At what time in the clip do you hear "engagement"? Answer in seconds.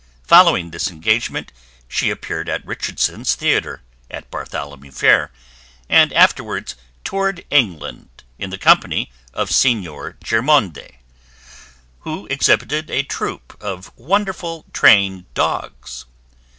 0.89-1.51